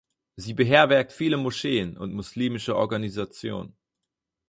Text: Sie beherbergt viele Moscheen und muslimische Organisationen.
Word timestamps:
Sie 0.35 0.55
beherbergt 0.55 1.11
viele 1.11 1.37
Moscheen 1.37 1.95
und 1.95 2.11
muslimische 2.11 2.75
Organisationen. 2.75 3.77